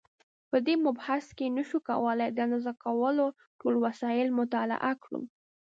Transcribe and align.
په 0.49 0.57
دې 0.65 0.75
مبحث 0.85 1.25
کې 1.37 1.53
نشو 1.57 1.77
کولای 1.89 2.29
د 2.31 2.37
اندازه 2.45 2.71
کولو 2.83 3.25
ټول 3.59 3.73
وسایل 3.85 4.27
مطالعه 4.39 4.91
کړو. 5.03 5.21